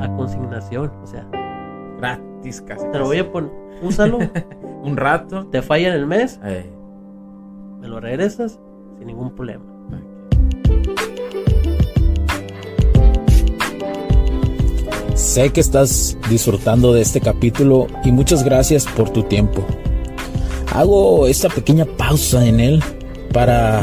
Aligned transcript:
a 0.00 0.14
consignación, 0.16 0.90
o 1.02 1.06
sea, 1.06 1.26
Gratis 1.98 2.60
casi. 2.62 2.86
te 2.92 2.98
lo 2.98 3.06
voy 3.06 3.18
a 3.18 3.30
poner, 3.32 3.50
úsalo, 3.82 4.18
Un 4.82 4.96
rato. 4.96 5.46
te 5.46 5.62
falla 5.62 5.88
en 5.88 5.94
el 5.94 6.06
mes, 6.06 6.38
Eh, 6.44 6.70
me 7.80 7.88
lo 7.88 7.98
regresas 8.00 8.58
sin 8.98 9.06
ningún 9.06 9.34
problema. 9.34 9.64
Sé 15.14 15.50
que 15.50 15.60
estás 15.60 16.16
disfrutando 16.28 16.92
de 16.92 17.00
este 17.02 17.20
capítulo 17.20 17.86
y 18.04 18.12
muchas 18.12 18.44
gracias 18.44 18.86
por 18.86 19.10
tu 19.10 19.22
tiempo. 19.22 19.64
Hago 20.74 21.26
esta 21.26 21.48
pequeña 21.48 21.86
pausa 21.86 22.44
en 22.46 22.60
él 22.60 22.82
para 23.32 23.82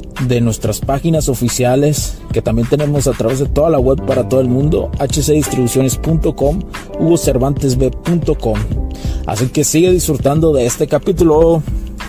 de 0.27 0.41
nuestras 0.41 0.79
páginas 0.81 1.29
oficiales 1.29 2.17
que 2.31 2.41
también 2.41 2.67
tenemos 2.69 3.07
a 3.07 3.11
través 3.11 3.39
de 3.39 3.45
toda 3.47 3.69
la 3.69 3.79
web 3.79 4.05
para 4.05 4.27
todo 4.29 4.39
el 4.41 4.47
mundo, 4.47 4.91
hcdistribuciones.com, 4.99 6.59
hugocervantesb.com. 6.99 8.57
Así 9.25 9.47
que 9.49 9.63
sigue 9.63 9.91
disfrutando 9.91 10.53
de 10.53 10.65
este 10.65 10.87
capítulo. 10.87 11.61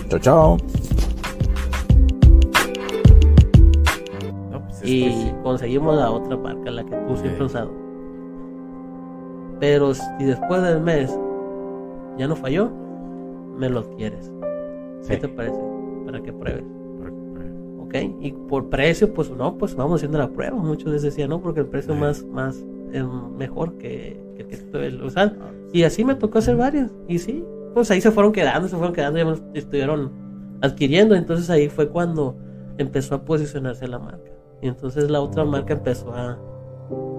Chao, 0.09 0.19
chao. 0.19 0.57
no, 4.51 4.61
pues 4.65 4.81
es 4.83 4.89
y 4.89 5.03
que 5.03 5.11
sí. 5.11 5.31
conseguimos 5.43 5.95
la 5.97 6.11
otra 6.11 6.37
marca, 6.37 6.71
la 6.71 6.83
que 6.83 6.95
tú 7.07 7.15
siempre 7.17 7.37
Sí. 7.37 7.43
has 7.45 7.51
usado. 7.51 7.71
Pero 9.59 9.93
si 9.93 10.01
después 10.25 10.61
del 10.61 10.81
mes 10.81 11.09
ya 12.17 12.27
no 12.27 12.35
falló, 12.35 12.69
me 13.57 13.69
lo 13.69 13.87
quieres. 13.95 14.31
¿Qué 15.07 15.17
te 15.17 15.27
parece? 15.27 15.57
Para 16.05 16.21
que 16.21 16.33
pruebes. 16.33 16.63
¿Ok? 17.93 18.15
Y 18.21 18.31
por 18.31 18.69
precio, 18.69 19.13
pues 19.13 19.29
no, 19.31 19.57
pues 19.57 19.75
vamos 19.75 19.97
haciendo 19.99 20.17
la 20.17 20.29
prueba. 20.29 20.57
Muchos 20.57 20.91
les 20.91 21.01
decían, 21.01 21.29
no, 21.29 21.41
porque 21.41 21.61
el 21.61 21.67
precio 21.67 21.93
más, 21.95 22.23
más 22.25 22.63
es 22.91 23.03
mejor 23.37 23.77
que, 23.77 24.19
que 24.35 24.41
el 24.43 24.47
que 24.47 24.55
estoy 24.55 25.01
usando. 25.03 25.45
Y 25.71 25.83
así 25.83 26.03
me 26.03 26.15
tocó 26.15 26.39
hacer 26.39 26.55
varias. 26.55 26.91
Y 27.07 27.19
sí, 27.19 27.43
pues 27.73 27.89
ahí 27.91 28.01
se 28.01 28.11
fueron 28.11 28.31
quedando, 28.31 28.67
se 28.67 28.75
fueron 28.75 28.93
quedando, 28.93 29.19
ya 29.19 29.41
estuvieron 29.53 30.11
adquiriendo. 30.61 31.15
Entonces 31.15 31.49
ahí 31.49 31.69
fue 31.69 31.89
cuando 31.89 32.35
empezó 32.77 33.15
a 33.15 33.25
posicionarse 33.25 33.87
la 33.87 33.99
marca. 33.99 34.31
Y 34.61 34.67
entonces 34.67 35.09
la 35.09 35.21
otra 35.21 35.43
marca 35.45 35.73
empezó 35.73 36.13
a, 36.13 36.37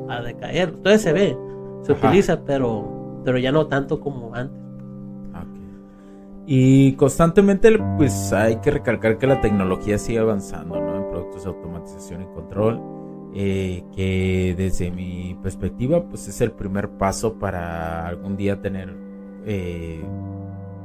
a 0.09 0.23
decaer. 0.23 0.73
Todavía 0.73 0.99
se 0.99 1.13
ve, 1.13 1.37
se 1.83 1.93
Ajá. 1.93 2.09
utiliza, 2.09 2.45
pero, 2.45 3.21
pero 3.25 3.39
ya 3.39 3.53
no 3.53 3.67
tanto 3.67 4.01
como 4.01 4.35
antes. 4.35 4.64
Y 6.47 6.93
constantemente, 6.95 7.71
pues 7.97 8.33
hay 8.33 8.57
que 8.57 8.71
recalcar 8.71 9.19
que 9.19 9.27
la 9.27 9.41
tecnología 9.41 9.97
sigue 9.99 10.19
avanzando. 10.19 10.77
En 10.77 11.09
productos 11.09 11.45
de 11.45 11.49
automatización 11.49 12.23
y 12.23 12.27
control, 12.27 12.83
eh, 13.35 13.83
que 13.95 14.55
desde 14.57 14.91
mi 14.91 15.37
perspectiva, 15.43 16.05
pues 16.05 16.29
es 16.29 16.41
el 16.41 16.53
primer 16.53 16.91
paso 16.91 17.39
para 17.39 18.07
algún 18.07 18.37
día 18.37 18.61
tener 18.61 18.95
eh, 19.47 20.05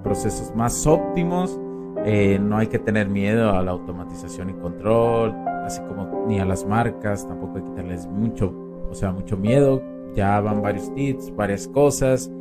procesos 0.04 0.56
más 0.56 0.88
óptimos. 0.88 1.60
Eh, 2.06 2.40
no 2.42 2.58
hay 2.58 2.68
que 2.68 2.80
tener 2.80 3.10
miedo 3.10 3.52
a 3.52 3.62
la 3.62 3.72
automatización 3.72 4.52
y 4.52 4.54
control, 4.54 5.36
así 5.66 5.82
como 5.82 6.26
ni 6.28 6.40
a 6.40 6.46
las 6.46 6.66
marcas, 6.66 7.28
tampoco 7.28 7.58
hay 7.58 7.64
que 7.64 7.72
tenerles 7.72 8.08
mucho, 8.08 8.54
o 8.90 8.94
sea, 8.94 9.12
mucho 9.12 9.36
miedo. 9.36 9.84
Ya 10.16 10.40
van 10.40 10.62
varios 10.62 10.94
tips, 10.96 11.36
varias 11.36 11.68
cosas. 11.68 12.32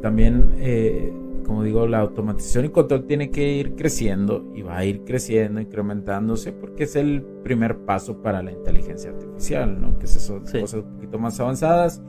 También, 0.00 0.54
como 1.48 1.62
digo, 1.62 1.86
la 1.86 2.00
automatización 2.00 2.66
y 2.66 2.68
control 2.68 3.06
tiene 3.06 3.30
que 3.30 3.54
ir 3.54 3.74
creciendo 3.74 4.44
y 4.54 4.60
va 4.60 4.76
a 4.76 4.84
ir 4.84 5.02
creciendo, 5.04 5.62
incrementándose, 5.62 6.52
porque 6.52 6.84
es 6.84 6.94
el 6.94 7.22
primer 7.42 7.78
paso 7.78 8.18
para 8.18 8.42
la 8.42 8.52
inteligencia 8.52 9.10
artificial, 9.10 9.80
¿no? 9.80 9.98
Que 9.98 10.04
es 10.04 10.32
Sí. 10.44 10.60
cosas 10.60 10.84
un 10.84 10.92
poquito 10.96 11.18
más 11.18 11.40
avanzadas, 11.40 12.02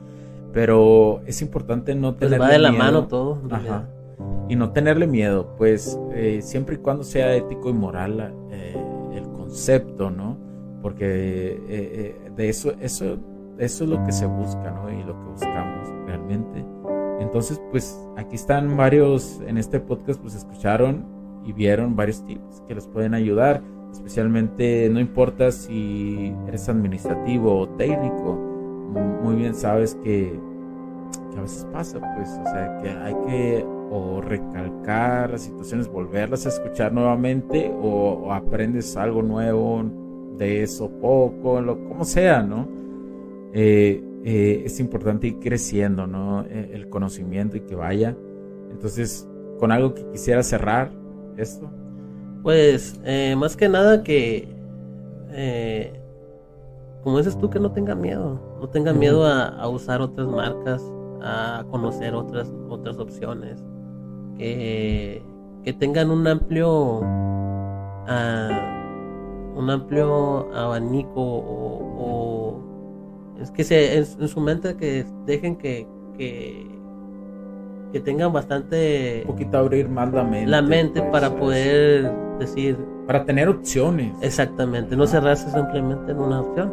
pero 0.52 1.22
es 1.24 1.40
importante 1.40 1.94
no 1.94 2.16
Pues 2.16 2.28
tener 2.28 2.38
va 2.38 2.48
de 2.50 2.58
la 2.58 2.70
mano 2.70 3.08
todo. 3.08 3.38
Ajá. 3.50 3.88
Y 4.50 4.56
no 4.56 4.72
tenerle 4.72 5.06
miedo, 5.06 5.54
pues 5.56 5.98
eh, 6.12 6.40
siempre 6.42 6.74
y 6.74 6.78
cuando 6.78 7.02
sea 7.02 7.34
ético 7.34 7.70
y 7.70 7.72
moral 7.72 8.34
eh, 8.50 8.76
el 9.14 9.22
concepto, 9.30 10.10
¿no? 10.10 10.36
Porque 10.82 11.62
eh, 11.66 12.14
de 12.36 12.48
eso, 12.50 12.74
eso, 12.78 13.16
eso 13.56 13.84
es 13.84 13.90
lo 13.90 14.04
que 14.04 14.12
se 14.12 14.26
busca, 14.26 14.70
¿no? 14.70 14.90
Y 14.90 15.02
lo 15.02 15.18
que 15.18 15.24
buscamos 15.30 15.88
realmente. 16.06 16.62
Entonces, 17.30 17.62
pues 17.70 17.96
aquí 18.16 18.34
están 18.34 18.76
varios, 18.76 19.40
en 19.46 19.56
este 19.56 19.78
podcast, 19.78 20.20
pues 20.20 20.34
escucharon 20.34 21.06
y 21.44 21.52
vieron 21.52 21.94
varios 21.94 22.26
tips 22.26 22.60
que 22.66 22.74
les 22.74 22.88
pueden 22.88 23.14
ayudar. 23.14 23.62
Especialmente, 23.92 24.90
no 24.90 24.98
importa 24.98 25.52
si 25.52 26.34
eres 26.48 26.68
administrativo 26.68 27.56
o 27.56 27.68
técnico, 27.68 28.34
muy 29.22 29.36
bien 29.36 29.54
sabes 29.54 29.94
que, 30.02 30.36
que 31.30 31.38
a 31.38 31.42
veces 31.42 31.68
pasa, 31.72 32.00
pues, 32.16 32.30
o 32.30 32.44
sea, 32.46 32.78
que 32.82 32.88
hay 32.88 33.14
que 33.28 33.64
o 33.92 34.20
recalcar 34.20 35.30
las 35.30 35.42
situaciones, 35.42 35.86
volverlas 35.86 36.46
a 36.46 36.48
escuchar 36.48 36.92
nuevamente 36.92 37.72
o, 37.80 38.24
o 38.24 38.32
aprendes 38.32 38.96
algo 38.96 39.22
nuevo 39.22 39.84
de 40.36 40.64
eso 40.64 40.90
poco, 41.00 41.60
lo 41.60 41.78
como 41.84 42.04
sea, 42.04 42.42
¿no? 42.42 42.66
Eh, 43.52 44.02
eh, 44.24 44.62
es 44.64 44.80
importante 44.80 45.28
ir 45.28 45.38
creciendo, 45.40 46.06
¿no? 46.06 46.42
Eh, 46.42 46.70
El 46.74 46.88
conocimiento 46.88 47.56
y 47.56 47.60
que 47.60 47.74
vaya. 47.74 48.16
Entonces, 48.70 49.28
con 49.58 49.72
algo 49.72 49.94
que 49.94 50.04
quisiera 50.10 50.42
cerrar 50.42 50.90
esto. 51.36 51.70
Pues 52.42 52.98
eh, 53.04 53.34
más 53.36 53.56
que 53.56 53.68
nada 53.68 54.02
que, 54.02 54.48
eh, 55.30 55.92
como 57.02 57.18
dices 57.18 57.36
tú, 57.38 57.50
que 57.50 57.60
no 57.60 57.72
tengan 57.72 58.00
miedo, 58.00 58.40
no 58.60 58.68
tengan 58.68 58.94
Ujú. 58.94 59.00
miedo 59.00 59.24
a, 59.26 59.48
a 59.48 59.68
usar 59.68 60.00
otras 60.00 60.26
marcas, 60.28 60.82
a 61.22 61.64
conocer 61.70 62.14
otras 62.14 62.50
otras 62.68 62.98
opciones, 62.98 63.62
que, 64.38 65.22
que 65.64 65.72
tengan 65.74 66.10
un 66.10 66.26
amplio 66.26 67.00
ah, 68.06 68.66
un 69.54 69.70
amplio 69.70 70.52
abanico 70.54 71.20
o, 71.20 71.78
o- 71.98 72.69
es 73.40 73.50
que 73.50 73.64
se 73.64 73.96
en, 73.98 74.04
en 74.20 74.28
su 74.28 74.40
mente 74.40 74.76
que 74.76 75.04
dejen 75.26 75.56
que, 75.56 75.86
que 76.16 76.66
que 77.92 77.98
tengan 78.00 78.32
bastante 78.32 79.22
Un 79.26 79.32
poquito 79.32 79.58
abrir 79.58 79.88
más 79.88 80.12
la 80.12 80.22
mente. 80.22 80.48
la 80.50 80.62
mente 80.62 81.00
pues, 81.00 81.10
para 81.10 81.26
¿sabes? 81.26 81.40
poder 81.40 82.12
decir 82.38 82.76
Para 83.06 83.24
tener 83.24 83.48
opciones. 83.48 84.14
exactamente, 84.22 84.94
no 84.96 85.06
cerrarse 85.08 85.50
simplemente 85.50 86.12
en 86.12 86.18
una 86.20 86.40
opción. 86.42 86.72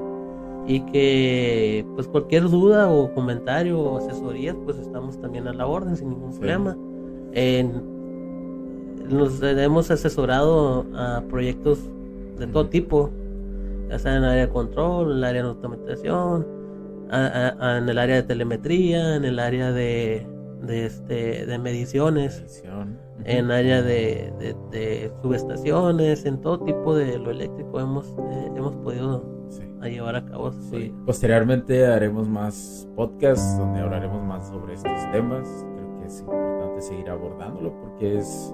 Y 0.68 0.82
que 0.82 1.86
pues 1.96 2.08
cualquier 2.08 2.44
duda 2.50 2.92
o 2.92 3.12
comentario 3.14 3.80
o 3.80 3.98
asesoría, 3.98 4.54
pues 4.66 4.78
estamos 4.78 5.20
también 5.20 5.48
a 5.48 5.54
la 5.54 5.66
orden 5.66 5.96
sin 5.96 6.10
ningún 6.10 6.34
Sí. 6.34 6.40
problema. 6.40 6.78
En- 7.32 7.98
nos 9.10 9.42
hemos 9.42 9.90
asesorado 9.90 10.86
a 10.96 11.24
proyectos 11.30 11.80
de 12.38 12.46
todo 12.48 12.68
tipo, 12.68 13.10
ya 13.90 13.98
sea 13.98 14.18
en 14.18 14.24
el 14.24 14.30
área 14.30 14.46
de 14.48 14.52
control, 14.52 15.14
el 15.14 15.24
área 15.24 15.42
de 15.44 15.48
automatización, 15.50 16.46
a- 17.12 17.26
a- 17.60 17.74
a- 17.74 17.78
en 17.78 17.90
el 17.90 17.98
área 17.98 18.16
de 18.18 18.24
telemetría, 18.24 19.16
en 19.16 19.26
el 19.26 19.40
área 19.40 19.72
de, 19.72 20.28
de, 20.64 20.86
este, 20.86 21.46
de 21.46 21.60
mediciones 21.60 22.40
Edición. 22.40 22.98
en 23.26 23.52
área 23.52 23.82
de, 23.82 24.34
de- 24.40 24.56
de 24.72 25.12
subestaciones, 25.22 26.26
en 26.26 26.42
todo 26.42 26.60
tipo 26.64 26.96
de 26.96 27.18
lo 27.20 27.32
eléctrico 27.32 27.80
hemos, 27.80 28.08
eh, 28.32 28.52
hemos 28.56 28.76
podido 28.78 29.36
Sí. 29.50 29.62
a 29.82 29.88
llevar 29.88 30.16
a 30.18 30.26
cabo. 30.26 30.52
Sí. 30.52 30.94
Posteriormente 31.06 31.86
haremos 31.88 32.28
más 32.28 32.88
podcasts 32.96 33.58
donde 33.58 33.80
hablaremos 33.80 34.22
más 34.24 34.48
sobre 34.50 34.74
estos 34.74 35.12
temas. 35.14 35.48
Creo 35.76 36.04
es 36.06 36.20
importante 36.22 36.82
seguir 36.82 37.10
abordándolo 37.10 37.74
porque 37.82 38.18
es, 38.18 38.54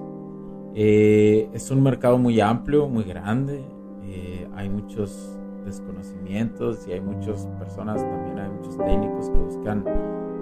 eh, 0.74 1.48
es 1.52 1.70
un 1.70 1.82
mercado 1.82 2.18
muy 2.18 2.40
amplio, 2.40 2.88
muy 2.88 3.04
grande. 3.04 3.64
Eh, 4.04 4.46
hay 4.54 4.68
muchos 4.68 5.36
desconocimientos 5.64 6.86
y 6.86 6.92
hay 6.92 7.00
muchas 7.00 7.46
personas, 7.58 8.02
también 8.02 8.38
hay 8.38 8.50
muchos 8.50 8.76
técnicos 8.76 9.30
que 9.30 9.38
buscan 9.38 9.84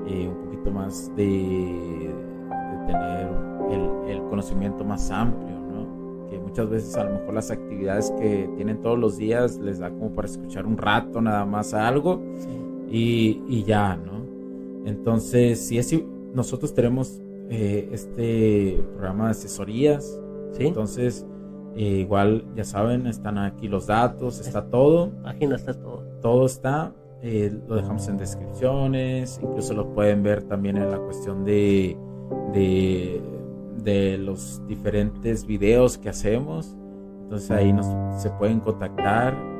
eh, 0.07 0.29
un 0.29 0.45
poquito 0.45 0.71
más 0.71 1.11
de, 1.17 1.25
de 1.25 2.87
tener 2.87 3.29
el, 3.71 4.11
el, 4.11 4.23
conocimiento 4.29 4.85
más 4.85 5.11
amplio, 5.11 5.59
¿no? 5.61 6.29
Que 6.29 6.39
muchas 6.39 6.69
veces 6.69 6.97
a 6.97 7.05
lo 7.05 7.19
mejor 7.19 7.35
las 7.35 7.51
actividades 7.51 8.11
que 8.13 8.51
tienen 8.57 8.81
todos 8.81 8.99
los 8.99 9.17
días 9.17 9.59
les 9.59 9.79
da 9.79 9.91
como 9.91 10.11
para 10.11 10.29
escuchar 10.29 10.67
un 10.67 10.77
rato 10.77 11.21
nada 11.21 11.45
más 11.45 11.75
algo 11.75 12.21
y, 12.91 13.43
y, 13.49 13.63
ya, 13.65 13.97
¿no? 13.97 14.23
Entonces, 14.85 15.61
si 15.61 15.79
es, 15.79 15.95
nosotros 16.35 16.75
tenemos 16.75 17.23
eh, 17.49 17.89
este 17.93 18.83
programa 18.95 19.27
de 19.27 19.31
asesorías, 19.31 20.21
¿Sí? 20.53 20.67
entonces 20.67 21.27
eh, 21.77 22.01
igual, 22.01 22.45
ya 22.55 22.65
saben, 22.65 23.07
están 23.07 23.39
aquí 23.39 23.69
los 23.69 23.87
datos, 23.87 24.41
está 24.41 24.67
todo. 24.67 25.11
Página 25.23 25.57
está 25.57 25.75
todo. 25.75 26.03
Todo 26.21 26.47
está. 26.47 26.93
Eh, 27.23 27.57
lo 27.67 27.77
dejamos 27.77 28.09
en 28.09 28.19
descripciones. 28.19 29.41
Incluso 29.43 29.75
lo 29.75 29.93
pueden 29.95 30.23
ver 30.23 30.43
también 30.43 30.77
en 30.77 30.91
la 30.91 30.99
cuestión 30.99 31.45
de, 31.45 31.97
de, 32.53 33.23
de 33.83 34.19
los 34.19 34.61
diferentes 34.67 35.47
videos 35.47 35.99
que 35.99 36.09
hacemos. 36.09 36.77
Entonces 37.23 37.51
ahí 37.51 37.73
nos, 37.73 37.87
se 38.21 38.31
pueden 38.31 38.61
contactar. 38.61 39.52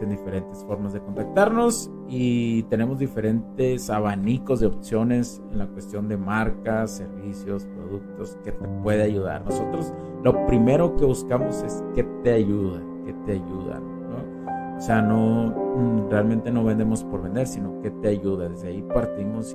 Existen 0.00 0.16
diferentes 0.16 0.64
formas 0.64 0.94
de 0.94 1.00
contactarnos 1.00 1.90
y 2.08 2.62
tenemos 2.64 2.98
diferentes 2.98 3.90
abanicos 3.90 4.60
de 4.60 4.66
opciones 4.66 5.42
en 5.52 5.58
la 5.58 5.66
cuestión 5.66 6.08
de 6.08 6.16
marcas, 6.16 6.92
servicios, 6.96 7.66
productos 7.66 8.38
que 8.42 8.52
te 8.52 8.66
puede 8.82 9.02
ayudar. 9.02 9.44
Nosotros 9.44 9.92
lo 10.24 10.46
primero 10.46 10.96
que 10.96 11.04
buscamos 11.04 11.62
es 11.62 11.84
que 11.94 12.02
te 12.24 12.32
ayuda, 12.32 12.80
que 13.04 13.12
te 13.26 13.32
ayuda. 13.32 13.78
¿no? 13.78 14.78
O 14.78 14.80
sea, 14.80 15.02
no 15.02 16.08
realmente 16.08 16.50
no 16.50 16.64
vendemos 16.64 17.04
por 17.04 17.22
vender, 17.22 17.46
sino 17.46 17.82
que 17.82 17.90
te 17.90 18.08
ayuda. 18.08 18.48
Desde 18.48 18.68
ahí 18.68 18.82
partimos. 18.94 19.54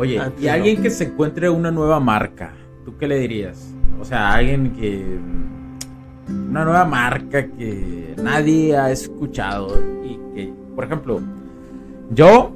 Oye, 0.00 0.18
Antes 0.18 0.42
y 0.42 0.46
no. 0.46 0.52
alguien 0.52 0.82
que 0.82 0.90
se 0.90 1.04
encuentre 1.04 1.48
una 1.50 1.70
nueva 1.70 2.00
marca, 2.00 2.52
¿tú 2.84 2.96
qué 2.96 3.06
le 3.06 3.18
dirías? 3.18 3.72
O 4.00 4.04
sea, 4.04 4.32
alguien 4.32 4.72
que. 4.72 5.18
Una 6.28 6.64
nueva 6.64 6.84
marca 6.84 7.46
que 7.48 8.14
nadie 8.22 8.76
ha 8.76 8.90
escuchado 8.90 9.68
y 10.04 10.18
que, 10.34 10.52
por 10.74 10.84
ejemplo, 10.84 11.20
yo, 12.12 12.52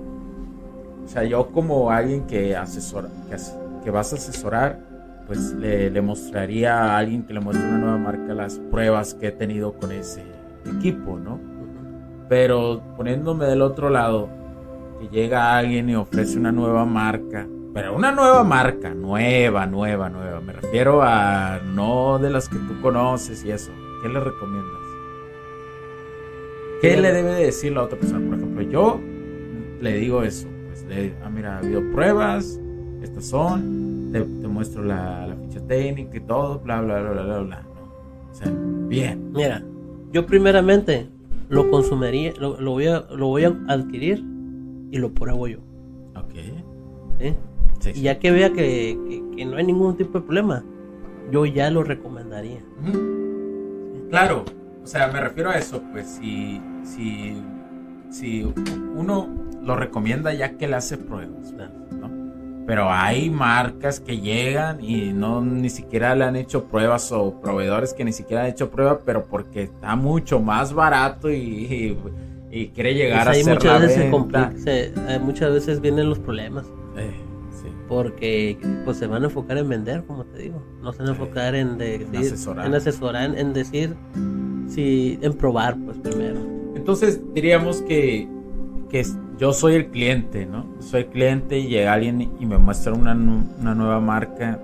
o 1.04 1.08
sea, 1.08 1.24
yo 1.24 1.48
como 1.48 1.90
alguien 1.90 2.24
que 2.26 2.56
asesora, 2.56 3.08
que, 3.28 3.34
as- 3.34 3.56
que 3.82 3.90
vas 3.90 4.12
a 4.12 4.16
asesorar, 4.16 4.80
pues 5.26 5.52
le, 5.54 5.90
le 5.90 6.00
mostraría 6.02 6.78
a 6.84 6.98
alguien 6.98 7.24
que 7.24 7.34
le 7.34 7.40
muestre 7.40 7.66
una 7.68 7.78
nueva 7.78 7.98
marca 7.98 8.32
las 8.34 8.58
pruebas 8.70 9.14
que 9.14 9.28
he 9.28 9.32
tenido 9.32 9.72
con 9.74 9.90
ese 9.92 10.22
equipo, 10.78 11.18
¿no? 11.18 11.38
Pero 12.28 12.80
poniéndome 12.96 13.46
del 13.46 13.60
otro 13.62 13.90
lado, 13.90 14.28
que 14.98 15.08
llega 15.08 15.56
alguien 15.56 15.88
y 15.88 15.96
ofrece 15.96 16.38
una 16.38 16.52
nueva 16.52 16.84
marca, 16.84 17.46
pero 17.72 17.94
una 17.94 18.12
nueva 18.12 18.44
marca, 18.44 18.94
nueva, 18.94 19.66
nueva, 19.66 20.08
nueva. 20.08 20.40
Me 20.40 20.52
refiero 20.52 21.02
a 21.02 21.60
no 21.74 22.18
de 22.18 22.30
las 22.30 22.48
que 22.48 22.56
tú 22.56 22.80
conoces 22.80 23.44
y 23.44 23.50
eso. 23.50 23.72
¿Qué 24.02 24.08
le 24.08 24.20
recomiendas? 24.20 24.80
¿Qué 26.80 26.96
le 26.96 27.12
debe 27.12 27.34
de 27.34 27.46
decir 27.46 27.72
la 27.72 27.82
otra 27.82 27.98
persona? 27.98 28.28
Por 28.28 28.38
ejemplo, 28.38 28.62
yo 28.62 29.00
le 29.80 29.94
digo 29.94 30.22
eso. 30.22 30.46
Pues 30.66 30.84
le, 30.84 31.14
ah, 31.24 31.30
mira, 31.30 31.56
ha 31.56 31.58
habido 31.58 31.82
pruebas, 31.92 32.60
estas 33.02 33.24
son, 33.26 34.10
te, 34.12 34.20
te 34.20 34.48
muestro 34.48 34.84
la, 34.84 35.26
la 35.26 35.36
ficha 35.36 35.60
técnica 35.66 36.16
y 36.16 36.20
todo, 36.20 36.60
bla, 36.60 36.80
bla, 36.80 37.00
bla, 37.00 37.10
bla, 37.10 37.22
bla, 37.22 37.38
bla. 37.38 37.62
¿no? 37.62 38.30
O 38.30 38.34
sea, 38.34 38.52
bien. 38.88 39.32
Mira, 39.32 39.62
yo 40.12 40.26
primeramente 40.26 41.08
lo 41.48 41.70
consumiría, 41.70 42.32
lo, 42.38 42.60
lo 42.60 42.72
voy, 42.72 42.86
a, 42.86 43.00
lo 43.10 43.26
voy 43.28 43.44
a 43.44 43.56
adquirir 43.68 44.33
y 44.94 44.98
lo 44.98 45.12
pruebo 45.12 45.48
yo. 45.48 45.58
Ok. 46.16 46.34
¿sí? 47.20 47.34
Sí, 47.80 47.90
Y 47.96 48.02
ya 48.02 48.18
que 48.18 48.30
vea 48.30 48.50
que, 48.50 48.96
que- 49.08 49.22
que 49.36 49.44
no 49.44 49.56
hay 49.56 49.64
ningún 49.66 49.96
tipo 49.96 50.20
de 50.20 50.24
problema, 50.24 50.64
yo 51.32 51.44
ya 51.46 51.68
lo 51.70 51.82
recomendaría. 51.82 52.60
Claro, 54.10 54.44
o 54.82 54.86
sea, 54.86 55.08
me 55.08 55.20
refiero 55.20 55.50
a 55.50 55.58
eso, 55.58 55.82
pues 55.92 56.06
si, 56.08 56.60
si, 56.84 57.36
si 58.10 58.46
uno 58.94 59.28
lo 59.62 59.76
recomienda 59.76 60.32
ya 60.32 60.56
que 60.56 60.68
le 60.68 60.76
hace 60.76 60.96
pruebas, 60.96 61.52
¿no? 61.52 61.74
Pero 62.66 62.90
hay 62.90 63.28
marcas 63.28 64.00
que 64.00 64.18
llegan 64.20 64.82
y 64.82 65.12
no 65.12 65.42
ni 65.42 65.68
siquiera 65.68 66.14
le 66.14 66.24
han 66.24 66.36
hecho 66.36 66.64
pruebas 66.64 67.12
o 67.12 67.38
proveedores 67.40 67.92
que 67.92 68.04
ni 68.04 68.12
siquiera 68.12 68.44
han 68.44 68.50
hecho 68.50 68.70
pruebas, 68.70 68.98
pero 69.04 69.24
porque 69.26 69.64
está 69.64 69.96
mucho 69.96 70.40
más 70.40 70.72
barato 70.72 71.30
y, 71.30 71.36
y, 71.36 71.98
y 72.54 72.68
quiere 72.68 72.94
llegar 72.94 73.26
Pues 73.26 73.36
ahí 73.36 73.40
a 73.40 73.42
hacer 73.42 73.54
muchas 73.54 73.72
la 73.72 73.86
veces, 73.86 74.10
venta. 74.12 74.52
se- 74.56 74.84
eh, 75.14 75.18
muchas 75.20 75.52
veces 75.52 75.80
vienen 75.80 76.08
los 76.08 76.18
problemas. 76.18 76.64
Eh, 76.96 77.10
sí. 77.62 77.68
Porque 77.88 78.56
pues 78.84 78.96
se 78.98 79.06
van 79.06 79.22
a 79.22 79.26
enfocar 79.26 79.58
en 79.58 79.68
vender, 79.68 80.04
como 80.04 80.24
te 80.24 80.38
digo. 80.38 80.62
No 80.82 80.92
se 80.92 80.98
van 81.00 81.08
a 81.08 81.10
enfocar 81.12 81.54
en, 81.54 81.78
asesorar. 82.16 82.66
en 82.66 82.74
asesorar, 82.74 83.36
en, 83.38 83.52
decir, 83.52 83.94
si, 84.68 85.18
en 85.20 85.32
probar, 85.34 85.76
pues 85.84 85.98
primero. 85.98 86.40
Entonces 86.76 87.20
diríamos 87.34 87.82
que, 87.82 88.28
que 88.88 89.04
yo 89.38 89.52
soy 89.52 89.74
el 89.74 89.86
cliente, 89.88 90.46
¿no? 90.46 90.66
Soy 90.80 91.00
el 91.02 91.06
cliente 91.06 91.58
y 91.58 91.66
llega 91.68 91.92
alguien 91.92 92.30
y 92.38 92.46
me 92.46 92.58
muestra 92.58 92.92
una, 92.92 93.14
una 93.14 93.74
nueva 93.74 94.00
marca. 94.00 94.60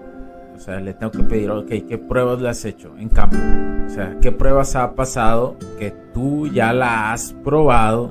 O 0.61 0.62
sea, 0.62 0.79
le 0.79 0.93
tengo 0.93 1.11
que 1.11 1.23
pedir, 1.23 1.50
ok, 1.50 1.69
¿qué 1.88 1.97
pruebas 1.97 2.38
le 2.43 2.50
has 2.50 2.62
hecho 2.67 2.95
en 2.99 3.09
campo? 3.09 3.38
O 3.87 3.88
sea, 3.88 4.19
¿qué 4.21 4.31
pruebas 4.31 4.76
ha 4.76 4.95
pasado 4.95 5.57
que 5.79 5.90
tú 6.12 6.49
ya 6.49 6.75
la 6.75 7.14
has 7.14 7.33
probado? 7.33 8.11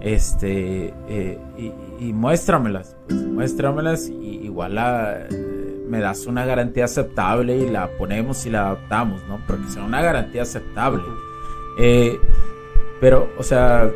Este, 0.00 0.92
eh, 1.08 1.38
y, 1.56 1.72
y 2.00 2.12
muéstramelas, 2.12 2.96
pues 3.06 3.22
muéstramelas 3.22 4.08
y 4.08 4.40
igual 4.42 4.74
la, 4.74 5.26
eh, 5.30 5.84
me 5.88 6.00
das 6.00 6.26
una 6.26 6.44
garantía 6.44 6.86
aceptable 6.86 7.56
y 7.56 7.70
la 7.70 7.88
ponemos 7.96 8.44
y 8.44 8.50
la 8.50 8.66
adaptamos, 8.66 9.22
¿no? 9.28 9.40
Pero 9.46 9.62
que 9.62 9.70
sea 9.70 9.84
una 9.84 10.02
garantía 10.02 10.42
aceptable. 10.42 11.04
Eh, 11.78 12.18
pero, 13.00 13.28
o 13.38 13.44
sea, 13.44 13.88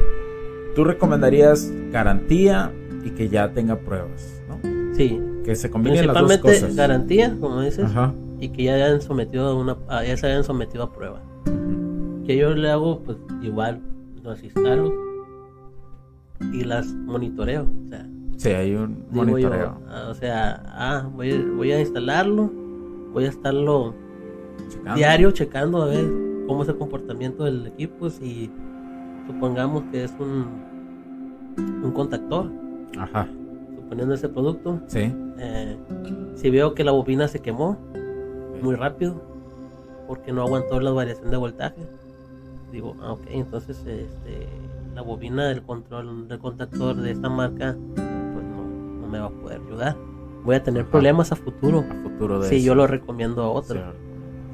tú 0.76 0.84
recomendarías 0.84 1.68
garantía 1.90 2.72
y 3.02 3.10
que 3.10 3.28
ya 3.28 3.52
tenga 3.52 3.74
pruebas, 3.74 4.40
¿no? 4.48 4.60
Sí, 4.94 5.20
Que 5.44 5.54
se 5.56 5.70
combinen 5.70 6.06
las 6.06 6.14
dos 6.14 6.25
principalmente 6.26 6.61
cosas. 6.61 6.76
garantía, 6.76 7.37
como 7.40 7.61
dices, 7.62 7.84
Ajá. 7.84 8.14
y 8.40 8.49
que 8.50 8.64
ya 8.64 8.75
hayan 8.75 9.00
sometido 9.00 9.49
a 9.49 9.54
una, 9.54 9.76
ya 10.06 10.16
se 10.16 10.26
hayan 10.26 10.44
sometido 10.44 10.84
a 10.84 10.92
prueba. 10.92 11.20
Que 12.26 12.37
yo 12.37 12.54
le 12.54 12.70
hago, 12.70 13.00
pues 13.00 13.18
igual, 13.42 13.80
las 14.22 14.42
instalo 14.44 14.92
y 16.52 16.64
las 16.64 16.87
monitoreo. 16.87 17.66
O 17.87 17.88
sea, 17.88 18.06
Sí, 18.37 18.49
hay 18.50 18.75
un 18.75 19.04
monitoreo. 19.11 19.78
yo, 19.78 19.87
ah, 19.88 20.08
o 20.11 20.14
sea, 20.14 20.62
ah, 20.66 21.08
voy, 21.14 21.37
voy 21.56 21.70
a 21.72 21.80
instalarlo, 21.80 22.50
voy 23.12 23.25
a 23.25 23.28
estarlo 23.28 23.94
checando. 24.68 24.94
diario 24.96 25.30
checando 25.30 25.82
a 25.82 25.87
ver 25.87 26.04
cómo 26.49 26.62
es 26.62 26.68
el 26.68 26.76
comportamiento 26.76 27.44
del 27.44 27.66
equipo. 27.68 28.11
Si 28.11 28.50
supongamos 29.28 29.84
que 29.92 30.04
es 30.04 30.12
un 30.18 30.46
un 31.84 31.92
contactor. 31.92 32.50
Ajá. 32.99 33.28
Suponiendo 33.92 34.14
ese 34.14 34.30
producto. 34.30 34.80
Sí. 34.87 35.12
Eh, 35.38 35.76
si 36.37 36.49
veo 36.49 36.72
que 36.72 36.82
la 36.82 36.92
bobina 36.92 37.28
se 37.28 37.40
quemó 37.40 37.76
muy 38.62 38.75
rápido, 38.75 39.20
porque 40.08 40.32
no 40.32 40.40
aguantó 40.40 40.80
la 40.80 40.92
variación 40.92 41.30
de 41.30 41.37
voltaje, 41.37 41.87
digo, 42.72 42.96
ah, 43.02 43.12
ok, 43.12 43.20
entonces 43.28 43.76
este, 43.87 44.49
la 44.94 45.02
bobina 45.02 45.46
del 45.49 45.61
control 45.61 46.26
del 46.26 46.38
contactor 46.38 46.96
de 46.96 47.11
esta 47.11 47.28
marca, 47.28 47.76
pues 47.94 48.46
no, 48.46 48.64
no 49.02 49.08
me 49.08 49.18
va 49.18 49.26
a 49.26 49.30
poder 49.30 49.61
ayudar. 49.66 49.94
Voy 50.42 50.54
a 50.54 50.62
tener 50.62 50.87
problemas 50.87 51.30
a 51.30 51.37
futuro 51.37 51.84
A 51.90 52.02
futuro 52.02 52.40
de 52.40 52.49
si 52.49 52.56
eso. 52.56 52.64
yo 52.68 52.75
lo 52.75 52.87
recomiendo 52.87 53.42
a 53.42 53.50
otro. 53.50 53.76
Sí. 53.78 53.99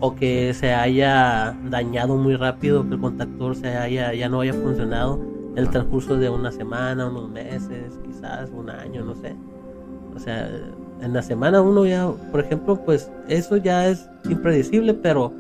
O 0.01 0.17
que 0.17 0.53
se 0.53 0.75
haya 0.75 1.57
dañado 1.71 2.17
muy 2.17 2.35
rápido, 2.35 2.83
que 2.89 2.95
el 2.95 3.01
contactor 3.01 3.55
se 3.55 3.69
haya, 3.69 4.13
ya 4.15 4.29
no 4.29 4.41
haya 4.41 4.55
funcionado 4.55 5.21
en 5.53 5.59
el 5.59 5.71
transcurso 5.71 6.17
de 6.17 6.29
una 6.29 6.51
semana, 6.51 7.07
unos 7.07 7.31
meses, 7.31 7.99
quizás 8.19 8.51
un 8.51 8.71
año, 8.71 9.05
no 9.05 9.15
sé. 9.15 9.35
O 10.15 10.19
sea, 10.19 10.49
en 11.01 11.13
la 11.13 11.23
semana 11.23 11.63
uno 11.63 11.87
ya, 11.87 12.11
por 12.31 12.41
ejemplo, 12.41 12.77
pues 12.85 13.11
eso 13.29 13.57
ya 13.57 13.89
es 13.89 14.09
impredecible, 14.29 14.95
pero 14.95 15.33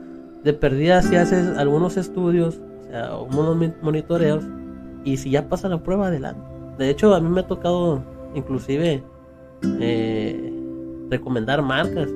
de 0.45 0.53
perdida 0.53 1.03
si 1.03 1.17
haces 1.17 1.57
algunos 1.59 1.97
estudios, 1.97 2.61
o 2.87 2.91
sea, 2.91 3.11
monitoreos, 3.83 4.45
y 5.05 5.17
si 5.17 5.31
ya 5.31 5.49
pasa 5.49 5.69
la 5.69 5.79
prueba, 5.83 6.09
adelante. 6.09 6.41
De 6.79 6.91
hecho, 6.91 7.15
a 7.15 7.21
mí 7.21 7.29
me 7.29 7.41
ha 7.41 7.47
tocado 7.47 8.03
inclusive 8.35 9.03
eh, 9.81 10.53
recomendar 11.11 11.63
marcas. 11.63 12.09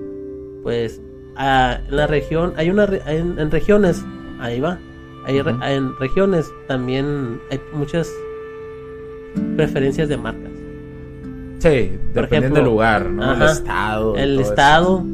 Pues 0.62 1.00
a- 1.36 1.80
en 1.88 1.96
la 1.96 2.06
región, 2.06 2.52
hay 2.56 2.70
una, 2.70 2.84
en, 3.06 3.38
en 3.38 3.50
regiones, 3.50 4.04
ahí 4.38 4.60
va, 4.60 4.78
hay 5.24 5.40
re- 5.42 5.74
en 5.74 5.96
regiones 5.98 6.48
también 6.68 7.40
hay 7.50 7.60
muchas 7.74 8.08
preferencias 9.56 10.08
de 10.08 10.16
marcas. 10.16 10.51
Sí, 11.62 11.68
dependiendo 11.68 12.24
ejemplo, 12.24 12.54
del 12.56 12.64
lugar, 12.64 13.08
¿no? 13.08 13.34
El 13.34 13.42
estado. 13.42 14.16
el 14.16 14.40
estado, 14.40 15.04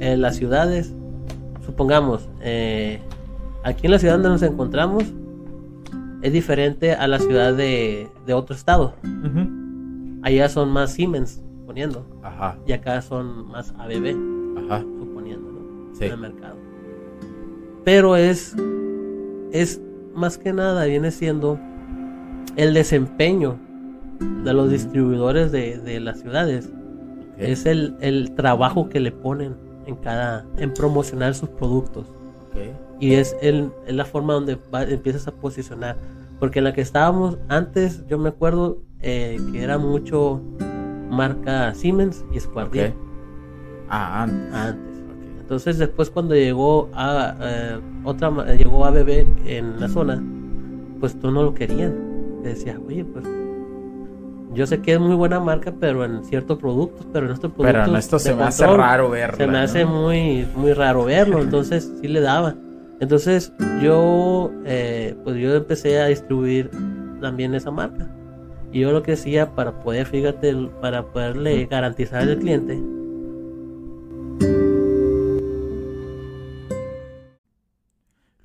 eh, 0.00 0.16
las 0.16 0.36
ciudades, 0.36 0.94
supongamos, 1.66 2.30
eh, 2.40 2.98
aquí 3.62 3.88
en 3.88 3.90
la 3.90 3.98
ciudad 3.98 4.14
donde 4.14 4.30
nos 4.30 4.42
encontramos 4.42 5.04
es 6.22 6.32
diferente 6.32 6.94
a 6.94 7.06
la 7.08 7.18
ciudad 7.18 7.52
de, 7.52 8.08
de 8.24 8.32
otro 8.32 8.56
estado. 8.56 8.94
Allá 10.22 10.48
son 10.48 10.70
más 10.70 10.92
Siemens 10.92 11.42
poniendo 11.66 12.06
Ajá, 12.22 12.56
y 12.66 12.72
acá 12.72 13.02
son 13.02 13.48
más 13.48 13.74
ABB 13.76 14.16
ajá. 14.64 14.80
suponiendo 14.80 15.50
¿no? 15.50 15.94
Sí. 15.94 16.06
en 16.06 16.12
el 16.12 16.18
mercado. 16.18 16.56
Pero 17.84 18.16
es 18.16 18.56
es 19.52 19.78
más 20.14 20.38
que 20.38 20.54
nada 20.54 20.86
viene 20.86 21.10
siendo 21.10 21.60
el 22.56 22.72
desempeño 22.72 23.58
de 24.44 24.52
los 24.52 24.70
distribuidores 24.70 25.52
de, 25.52 25.78
de 25.78 26.00
las 26.00 26.20
ciudades. 26.20 26.70
Es 27.38 27.66
el, 27.66 27.96
el 28.00 28.32
trabajo 28.34 28.88
que 28.88 29.00
le 29.00 29.12
ponen 29.12 29.54
en 29.86 29.96
cada 29.96 30.46
en 30.58 30.72
promocionar 30.74 31.34
sus 31.34 31.48
productos. 31.48 32.06
Y 33.00 33.14
es, 33.14 33.34
el, 33.42 33.70
es 33.86 33.94
la 33.96 34.04
forma 34.04 34.34
donde 34.34 34.56
va- 34.72 34.84
empiezas 34.84 35.26
a 35.26 35.32
posicionar. 35.32 35.96
Porque 36.38 36.58
en 36.60 36.64
la 36.64 36.72
que 36.72 36.80
estábamos 36.82 37.38
antes 37.48 38.04
yo 38.06 38.18
me 38.18 38.28
acuerdo 38.28 38.78
eh, 39.00 39.38
que 39.50 39.62
era 39.62 39.78
mucho 39.78 40.40
marca 41.10 41.74
Siemens 41.74 42.24
y. 42.32 42.38
Squardier 42.40 42.94
Ah, 43.88 44.22
antes. 44.22 45.02
entonces 45.40 45.78
después 45.78 46.08
cuando 46.10 46.34
llegó 46.34 46.88
a 46.94 47.34
eh, 47.40 47.80
otra 48.04 48.30
llegó 48.54 48.84
ABB 48.86 49.26
en 49.44 49.78
la 49.80 49.88
zona 49.88 50.22
pues 50.98 51.18
tú 51.20 51.30
no 51.30 51.42
lo 51.42 51.52
querían 51.52 52.40
decía 52.42 52.80
oye 52.86 53.04
pues 53.04 53.26
yo 54.54 54.66
sé 54.66 54.80
que 54.80 54.92
es 54.94 55.00
muy 55.00 55.14
buena 55.14 55.40
marca 55.40 55.72
pero 55.78 56.04
en 56.04 56.24
ciertos 56.24 56.58
productos 56.58 57.06
pero 57.12 57.26
en 57.26 57.32
estos 57.32 57.52
productos 57.52 57.80
Pero 57.82 57.92
en 57.92 57.96
esto 57.96 58.18
se 58.18 58.34
me 58.34 58.42
hace 58.44 58.66
raro 58.66 59.10
verla. 59.10 59.36
se 59.36 59.46
me 59.46 59.52
¿no? 59.54 59.58
hace 59.58 59.84
muy 59.84 60.46
muy 60.54 60.72
raro 60.72 61.04
verlo 61.04 61.38
entonces 61.42 61.90
sí 62.00 62.08
le 62.08 62.20
daba 62.20 62.54
entonces 63.00 63.52
yo 63.82 64.50
eh, 64.64 65.14
pues 65.24 65.36
yo 65.36 65.54
empecé 65.54 66.00
a 66.00 66.06
distribuir 66.06 66.70
también 67.20 67.54
esa 67.54 67.70
marca 67.70 68.08
y 68.72 68.80
yo 68.80 68.92
lo 68.92 69.02
que 69.02 69.12
hacía 69.12 69.50
para 69.54 69.72
poder 69.80 70.06
fíjate 70.06 70.54
para 70.80 71.02
poderle 71.04 71.66
garantizar 71.66 72.22
al 72.22 72.38
cliente 72.38 72.80